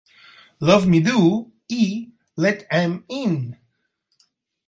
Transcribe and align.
"Love 0.67 0.87
Me 0.93 0.99
Do" 1.07 1.17
i 1.81 1.83
"Let 2.45 2.65
'Em 2.79 2.95
In". 3.21 3.37